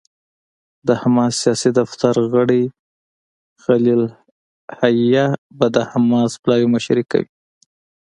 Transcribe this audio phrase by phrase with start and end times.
[0.87, 2.63] د حماس سیاسي دفتر غړی
[3.63, 5.25] خلیل الحية
[5.57, 7.29] به د حماس پلاوي مشري کوي.